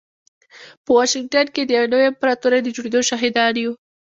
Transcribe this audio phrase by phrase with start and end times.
[0.83, 3.71] په واشنګټن کې د يوې نوې امپراتورۍ د جوړېدو شاهدان يو.